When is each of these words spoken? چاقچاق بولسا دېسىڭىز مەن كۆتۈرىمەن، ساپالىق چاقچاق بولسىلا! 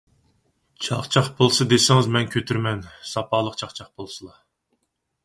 چاقچاق 0.85 1.27
بولسا 1.41 1.65
دېسىڭىز 1.73 2.09
مەن 2.15 2.25
كۆتۈرىمەن، 2.37 2.81
ساپالىق 3.11 3.61
چاقچاق 3.63 3.93
بولسىلا! 4.01 4.35